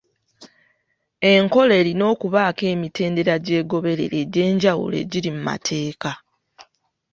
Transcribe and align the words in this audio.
Enkola 1.31 1.73
erina 1.81 2.03
okubaako 2.13 2.63
emitendera 2.73 3.33
gyegoberera 3.45 4.15
egy'enjawulo 4.23 4.95
egiri 5.03 5.29
mu 5.35 5.41
mateeka. 5.49 6.11